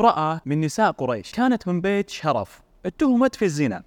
[0.00, 1.32] امرأة من نساء قريش.
[1.32, 2.60] كانت من بيت شرف.
[2.86, 3.82] اتهمت في الزنا.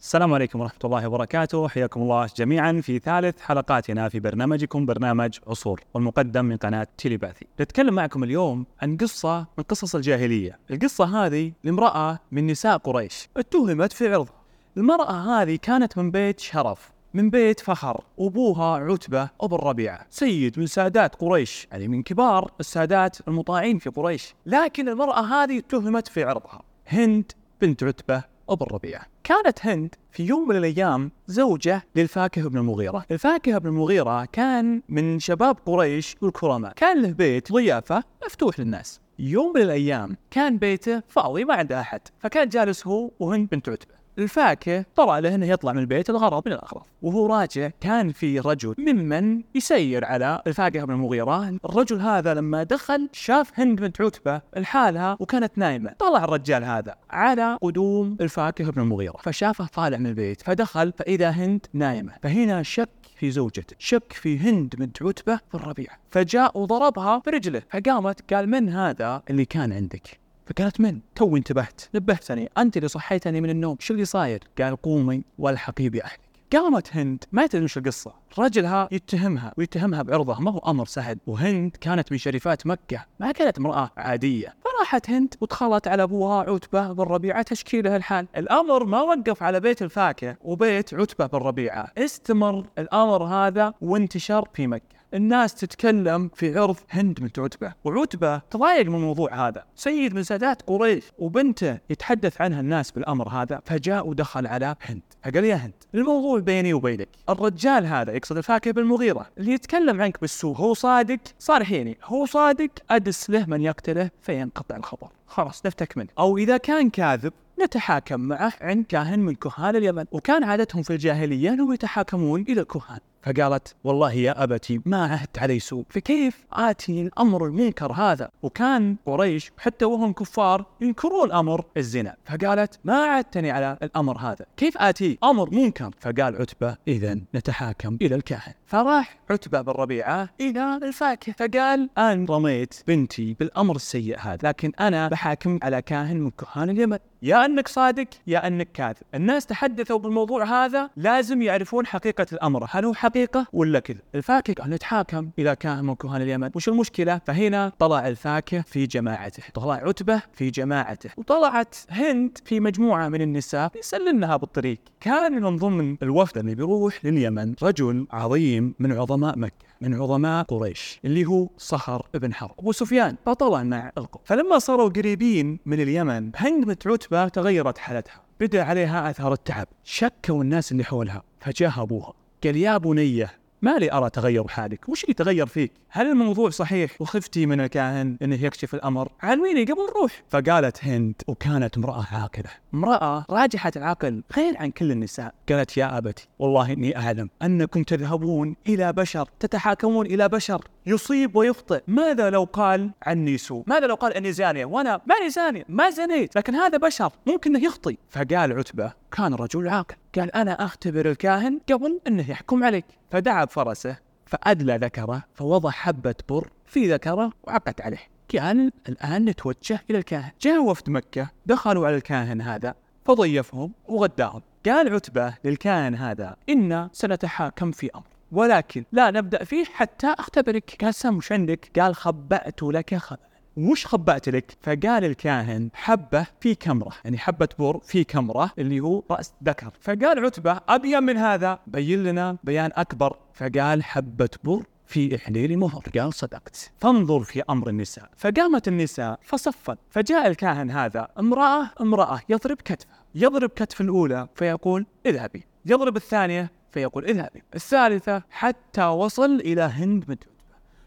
[0.00, 1.68] السلام عليكم ورحمة الله وبركاته.
[1.68, 7.94] حياكم الله جميعا في ثالث حلقاتنا في برنامجكم برنامج عصور والمقدم من قناة تيليباثي نتكلم
[7.94, 10.58] معكم اليوم عن قصة من قصص الجاهلية.
[10.70, 13.28] القصة هذه لامرأة من نساء قريش.
[13.36, 14.42] اتهمت في عرضها.
[14.76, 20.66] المرأة هذه كانت من بيت شرف من بيت فخر أبوها عتبة أبو الربيعة سيد من
[20.66, 24.34] سادات قريش يعني من كبار السادات المطاعين في قريش.
[24.46, 26.62] لكن المرأة هذه اتهمت في عرضها.
[26.86, 29.17] هند بنت عتبة أبو الربيعة.
[29.28, 33.04] كانت هند في يوم من الأيام زوجة للفاكهة بن المغيرة.
[33.10, 36.72] الفاكهة بن المغيرة كان من شباب قريش والكرماء.
[36.72, 39.00] كان له بيت ضيافة مفتوح للناس.
[39.18, 43.97] يوم من الأيام كان بيته فاضي ما عنده أحد فكان جالس هو وهند بنت عتبة.
[44.18, 48.74] الفاكهة طلع له انه يطلع من البيت الغرض من الاغراض وهو راجع كان في رجل
[48.78, 51.58] ممن يسير على الفاكهة بن المغيرة.
[51.64, 55.94] الرجل هذا لما دخل شاف هند بنت عتبة لحالها وكانت نايمة.
[55.98, 59.16] طلع الرجال هذا على قدوم الفاكهة بن المغيرة.
[59.22, 60.42] فشافه طالع من البيت.
[60.42, 62.12] فدخل فإذا هند نايمة.
[62.22, 63.76] فهنا شك في زوجته.
[63.78, 65.90] شك في هند بنت عتبة في الربيع.
[66.10, 67.62] فجاء وضربها برجله.
[67.70, 71.80] فقامت قال من هذا اللي كان عندك؟ فقالت من؟ تو انتبهت.
[71.94, 72.50] نبهتني.
[72.58, 73.76] أنت اللي صحيتني من النوم.
[73.80, 76.20] شو اللي صاير؟ قال قومي والحقي بأهلك.
[76.52, 77.24] قامت هند.
[77.32, 78.12] ما تدري وش القصة.
[78.38, 80.40] رجلها يتهمها ويتهمها بعرضه.
[80.40, 81.18] ما هو أمر سهل.
[81.26, 83.04] وهند كانت من شريفات مكة.
[83.20, 84.54] ما كانت امرأة عادية.
[84.64, 88.26] فراحت هند ودخلت على أبوها عتبة بن ربيعة تشكي له الحال.
[88.36, 90.36] الأمر ما وقف على بيت الفاكهة.
[90.40, 94.97] وبيت عتبة بن ربيعة استمر الأمر هذا وانتشر في مكة.
[95.14, 97.72] الناس تتكلم في عرض هند بنت عتبة.
[97.84, 99.64] وعتبة تضايق من الموضوع هذا.
[99.74, 103.60] سيد من سادات قريش وبنته يتحدث عنها الناس بالأمر هذا.
[103.64, 105.02] فجاء ودخل على هند.
[105.24, 107.08] فقال يا هند الموضوع بيني وبينك.
[107.28, 109.26] الرجال هذا يقصد الفاكهة بالمغيرة.
[109.38, 111.18] اللي يتكلم عنك بالسوء هو صادق.
[111.38, 112.70] صارحيني هو صادق.
[112.90, 115.08] أدس له من يقتله فينقطع الخبر.
[115.26, 116.08] خلاص نفتك منه.
[116.18, 117.32] أو إذا كان كاذب
[117.62, 120.04] نتحاكم معه عند كاهن من كهان اليمن.
[120.12, 122.98] وكان عادتهم في الجاهلية أنهم يتحاكمون إلى الكهان.
[123.28, 129.52] فقالت والله يا أبتي ما عهدت علي سوء فكيف آتي الأمر المنكر هذا؟ وكان قريش
[129.58, 132.16] حتى وهم كفار ينكرون أمر الزنا.
[132.24, 138.14] فقالت ما عهدتني على الأمر هذا كيف آتي أمر منكر؟ فقال عتبة إذا نتحاكم إلى
[138.14, 138.52] الكاهن.
[138.68, 145.08] فراح عتبة بن ربيعة إلى الفاكهة فقال أنا رميت بنتي بالأمر السيء هذا لكن أنا
[145.08, 146.98] بحاكم على كاهن من كهان اليمن.
[147.22, 148.96] يا أنك صادق يا أنك كاذب.
[149.14, 152.66] الناس تحدثوا بالموضوع هذا لازم يعرفون حقيقة الأمر.
[152.70, 156.50] هل هو حقيقة ولا كذا الفاكهة قال نتحاكم إلى كاهن من كهان اليمن.
[156.54, 159.42] وش المشكلة؟ فهنا طلع الفاكهة في جماعته.
[159.54, 161.10] طلع عتبة في جماعته.
[161.16, 164.78] وطلعت هند في مجموعة من النساء يسلنها بالطريق.
[165.00, 168.57] كان من ضمن الوفد اللي بيروح لليمن رجل عظيم.
[168.60, 173.92] من عظماء مكة من عظماء قريش اللي هو صخر بن حرب ابو سفيان فطلع مع
[173.98, 174.22] القوم.
[174.24, 179.66] فلما صاروا قريبين من اليمن هند بنت عتبه تغيرت حالتها بدأ عليها آثار التعب.
[179.84, 182.12] شكوا الناس اللي حولها فجاء ابوها
[182.44, 183.32] قال يا بنيه
[183.62, 188.16] ما لي أرى تغير حالك؟ وش اللي تغير فيك؟ هل الموضوع صحيح؟ وخفتي من الكاهن
[188.22, 189.12] أنه يكشف الأمر.
[189.22, 192.50] علميني قبل نروح فقالت هند وكانت امرأة عاقلة.
[192.74, 195.34] امرأة راجحة العقل غير عن كل النساء.
[195.48, 200.64] قالت يا أبتي والله إني أعلم أنكم تذهبون إلى بشر تتحاكمون إلى بشر.
[200.86, 201.82] يصيب ويخطئ.
[201.86, 205.64] ماذا لو قال عني سوء؟ ماذا لو قال أني زانية؟ وأنا ماني زانية.
[205.68, 206.36] ما زنيت.
[206.36, 209.96] لكن هذا بشر ممكن أنه يخطي فقال عتبة كان رجل عاقل.
[210.18, 212.84] قال أنا أختبر الكاهن قبل أنه يحكم عليك.
[213.10, 213.96] فدعا بفرسه
[214.26, 218.02] فأدلى ذكره فوضع حبة بر في ذكره وعقد عليه.
[218.38, 220.30] قال الآن نتوجه إلى الكاهن.
[220.40, 222.74] جاء وفد مكة دخلوا على الكاهن هذا
[223.04, 224.42] فضيفهم وغداهم.
[224.66, 230.76] قال عتبة للكاهن هذا إنا سنتحاكم في أمر ولكن لا نبدأ فيه حتى أختبرك.
[230.80, 233.28] قال سام وش عندك قال خبأت لك خبأ.
[233.58, 236.92] وش خبأت لك؟ فقال الكاهن حبة في كمرة.
[237.04, 239.72] يعني حبة بر في كمرة اللي هو رأس ذكر.
[239.80, 241.58] فقال عتبة أبين من هذا.
[241.66, 243.16] بين لنا بيان أكبر.
[243.34, 245.82] فقال حبة بر في إحليل مهر.
[245.98, 246.70] قال صدقت.
[246.78, 248.10] فانظر في أمر النساء.
[248.16, 249.78] فقامت النساء فصفت.
[249.90, 255.44] فجاء الكاهن هذا امرأة امرأة يضرب كتفها يضرب كتف الأولى فيقول اذهبي.
[255.66, 257.42] يضرب الثانية فيقول اذهبي.
[257.54, 260.24] الثالثة حتى وصل إلى هند بنت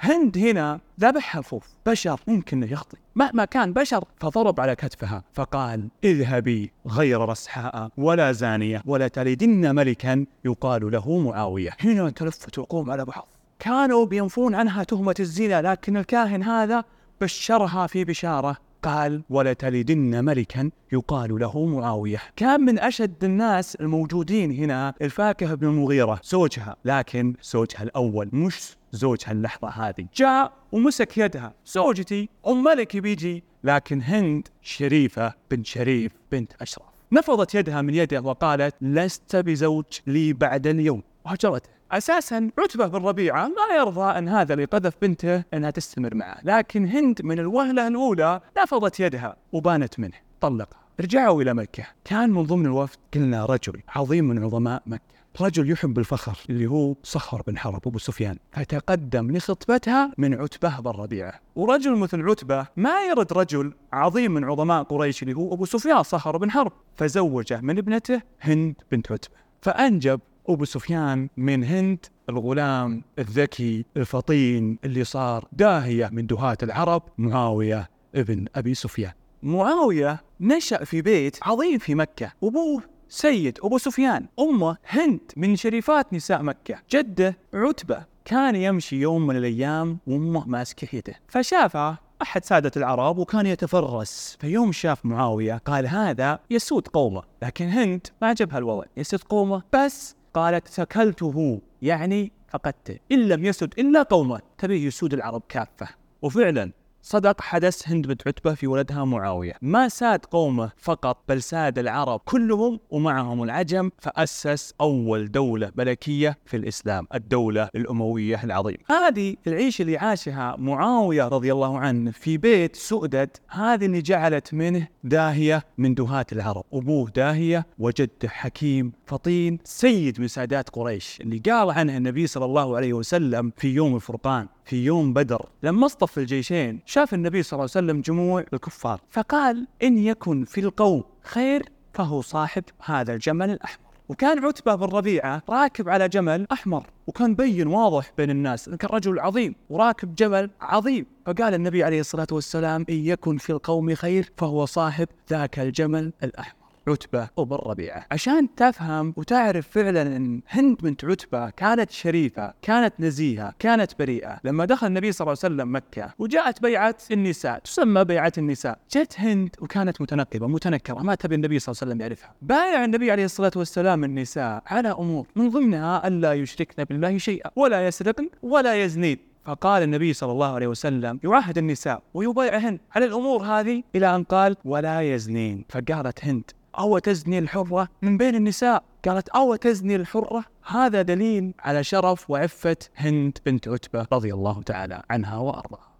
[0.00, 5.88] هند هنا ذبحها فوف بشر ممكن إنه يخطي مهما كان بشر فضرب على كتفها فقال
[6.04, 11.70] اذهبي غير رسحاء ولا زانية ولا تلدن ملكا يقال له معاوية.
[11.80, 13.28] هنا تلفت القوم على بعض
[13.58, 16.84] كانوا بينفون عنها تهمة الزنا لكن الكاهن هذا
[17.20, 18.56] بشرها في بشارة.
[18.86, 22.22] قال ولتلدن ملكا يقال له معاوية.
[22.36, 26.76] كان من أشد الناس الموجودين هنا؟ الفاكهة بن المغيرة زوجها.
[26.84, 30.06] لكن زوجها الأول مش زوجها اللحظة هذه.
[30.16, 31.54] جاء ومسك يدها.
[31.66, 33.44] زوجتي أم ملك بيجي.
[33.64, 36.86] لكن هند شريفة بنت شريف بنت أشرف.
[37.12, 41.02] نفضت يدها من يده وقالت لست بزوج لي بعد اليوم.
[41.24, 46.38] وهجرته أساسا عتبه بن ربيعه ما يرضى أن هذا اللي قذف بنته إنها تستمر معه،
[46.44, 50.80] لكن هند من الوهلة الأولى نفضت يدها وبانت منه، طلقها.
[51.00, 52.98] رجعوا إلى مكة، كان من ضمن الوفد.
[53.14, 57.98] قلنا رجل عظيم من عظماء مكة، رجل يحب الفخر اللي هو صخر بن حرب ابو
[57.98, 64.44] سفيان، فتقدم لخطبتها من عتبة بن ربيعه، ورجل مثل عتبة ما يرد رجل عظيم من
[64.44, 69.36] عظماء قريش اللي هو أبو سفيان صخر بن حرب، فزوجه من ابنته هند بنت عتبة،
[69.62, 77.90] فأنجب أبو سفيان من هند الغلام الذكي الفطين اللي صار داهية من دهاة العرب معاوية
[78.14, 79.12] ابن أبي سفيان.
[79.42, 82.32] معاوية نشأ في بيت عظيم في مكة.
[82.42, 86.78] أبوه سيد أبو سفيان أمه هند من شريفات نساء مكة.
[86.90, 93.46] جده عتبة كان يمشي يوم من الأيام وأمه ماسكة يده فشافه أحد سادة العرب وكان
[93.46, 94.36] يتفرس.
[94.40, 97.22] فيوم شاف معاوية قال هذا يسود قومه.
[97.42, 99.62] لكن هند ما عجبها الوضع يسود قومه.
[99.72, 105.88] بس قالت سكلته يعني فقدته إن لم يسد إلا قومه تبيه يسود العرب كافة.
[106.22, 106.72] وفعلا
[107.08, 109.52] صدق حدث هند بنت عتبة في ولدها معاوية.
[109.62, 116.56] ما ساد قومه فقط بل ساد العرب كلهم ومعهم العجم فأسس أول دولة ملكية في
[116.56, 123.36] الإسلام الدولة الأموية العظيمة هذه العيشة اللي عاشها معاوية رضي الله عنه في بيت سؤدد
[123.48, 126.64] هذه اللي جعلت منه داهية من دهاة العرب.
[126.72, 131.18] أبوه داهية وجده حكيم فطين سيد من سادات قريش.
[131.20, 135.48] اللي قال عنه النبي صلى الله عليه وسلم في يوم الفرقان في يوم بدر.
[135.62, 139.00] لما اصطف الجيشين شاف النبي صلى الله عليه وسلم جموع الكفار.
[139.10, 141.62] فقال إن يكن في القوم خير
[141.94, 143.86] فهو صاحب هذا الجمل الأحمر.
[144.08, 146.86] وكان عتبة بن ربيعة راكب على جمل أحمر.
[147.06, 151.06] وكان بين واضح بين الناس كان رجل عظيم وراكب جمل عظيم.
[151.26, 156.55] فقال النبي عليه الصلاة والسلام إن يكن في القوم خير فهو صاحب ذاك الجمل الأحمر.
[156.88, 163.54] عتبة وبن ربيعة عشان تفهم وتعرف فعلا أن هند بنت عتبة كانت شريفة كانت نزيهة
[163.58, 164.40] كانت بريئة.
[164.44, 168.78] لما دخل النبي صلى الله عليه وسلم مكة وجاءت بيعة النساء تسمى بيعة النساء.
[168.90, 172.34] جت هند وكانت متنقبة متنكرة ما تبي النبي صلى الله عليه وسلم يعرفها.
[172.42, 177.86] بايع النبي عليه الصلاة والسلام النساء على أمور من ضمنها ألا يشركن بالله شيئا ولا
[177.86, 179.18] يسرقن ولا يزنين.
[179.44, 184.56] فقال النبي صلى الله عليه وسلم يعاهد النساء ويبايعهن على الأمور هذه إلى أن قال
[184.64, 185.64] ولا يزنين.
[185.68, 187.88] فقالت هند أو تزني الحرة.
[188.02, 190.44] من بين النساء قالت أو تزني الحرة.
[190.66, 195.96] هذا دليل على شرف وعفة هند بنت عتبة رضي الله تعالى عنها وأرضاها.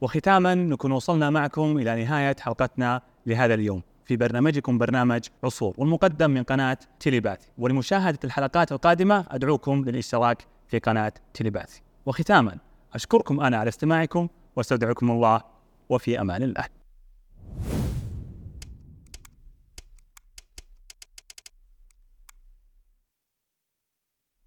[0.00, 3.82] وختاما نكون وصلنا معكم إلى نهاية حلقتنا لهذا اليوم.
[4.10, 11.12] في برنامجكم برنامج عصور والمقدم من قناة تيليباثي ولمشاهدة الحلقات القادمة أدعوكم للاشتراك في قناة
[11.34, 12.58] تيليباثي وختاما
[12.94, 15.42] أشكركم أنا على استماعكم وأستودعكم الله
[15.88, 16.79] وفي أمان الله.